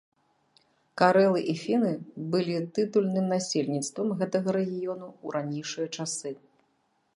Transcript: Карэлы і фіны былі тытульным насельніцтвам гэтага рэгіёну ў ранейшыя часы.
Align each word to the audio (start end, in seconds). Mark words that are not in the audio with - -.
Карэлы 1.01 1.41
і 1.53 1.53
фіны 1.63 1.91
былі 2.35 2.55
тытульным 2.77 3.29
насельніцтвам 3.35 4.09
гэтага 4.23 4.49
рэгіёну 4.59 5.07
ў 5.13 5.27
ранейшыя 5.39 5.87
часы. 5.97 6.29